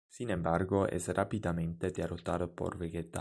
Sin 0.09 0.31
embargo, 0.31 0.87
es 0.87 1.09
rápidamente 1.09 1.91
derrotado 1.91 2.55
por 2.55 2.75
Vegeta. 2.75 3.09